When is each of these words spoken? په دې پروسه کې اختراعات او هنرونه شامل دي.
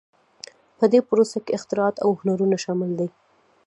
په 0.77 0.85
دې 0.91 0.99
پروسه 1.07 1.37
کې 1.45 1.55
اختراعات 1.57 1.95
او 2.05 2.09
هنرونه 2.19 2.57
شامل 2.63 2.91
دي. 2.99 3.07